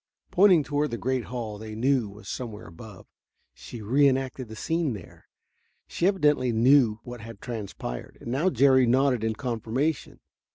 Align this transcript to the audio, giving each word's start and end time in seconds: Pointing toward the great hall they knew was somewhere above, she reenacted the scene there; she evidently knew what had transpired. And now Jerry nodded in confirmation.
Pointing 0.31 0.63
toward 0.63 0.89
the 0.89 0.97
great 0.97 1.25
hall 1.25 1.59
they 1.59 1.75
knew 1.75 2.09
was 2.09 2.27
somewhere 2.27 2.65
above, 2.65 3.05
she 3.53 3.83
reenacted 3.83 4.47
the 4.47 4.55
scene 4.55 4.93
there; 4.93 5.27
she 5.85 6.07
evidently 6.07 6.51
knew 6.51 6.99
what 7.03 7.21
had 7.21 7.39
transpired. 7.39 8.17
And 8.19 8.31
now 8.31 8.49
Jerry 8.49 8.87
nodded 8.87 9.23
in 9.23 9.35
confirmation. 9.35 10.19